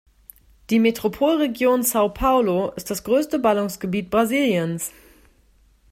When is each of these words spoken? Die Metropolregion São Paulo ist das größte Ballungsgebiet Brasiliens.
Die 0.71 0.79
Metropolregion 0.79 1.81
São 1.83 2.09
Paulo 2.11 2.71
ist 2.75 2.89
das 2.89 3.03
größte 3.03 3.37
Ballungsgebiet 3.37 4.09
Brasiliens. 4.09 4.91